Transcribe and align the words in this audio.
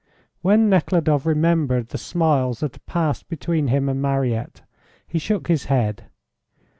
When 0.41 0.67
Nekhludoff 0.67 1.27
remembered 1.27 1.89
the 1.89 1.97
smiles 1.99 2.61
that 2.61 2.73
had 2.73 2.83
passed 2.87 3.29
between 3.29 3.67
him 3.67 3.87
and 3.87 4.01
Mariette, 4.01 4.63
he 5.07 5.19
shook 5.19 5.47
his 5.47 5.65
head. 5.65 6.05